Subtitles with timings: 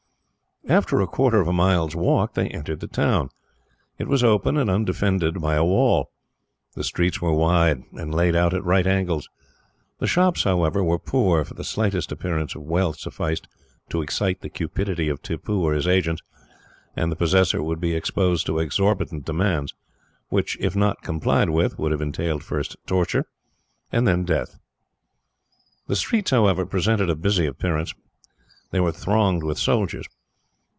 [0.69, 3.29] After a quarter of a mile's walk they entered the town.
[3.97, 6.11] It was open, and undefended by a wall.
[6.75, 9.27] The streets were wide, and laid out at right angles.
[9.97, 13.47] The shops, however, were poor, for the slightest appearance of wealth sufficed
[13.89, 16.21] to excite the cupidity of Tippoo or his agents,
[16.95, 19.73] and the possessor would be exposed to exorbitant demands,
[20.29, 23.25] which, if not complied with, would have entailed first torture
[23.91, 24.59] and then death.
[25.87, 27.95] The streets, however, presented a busy appearance.
[28.69, 30.05] They were thronged with soldiers.